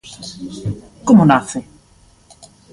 Como 1.07 1.23
nace? 1.31 1.59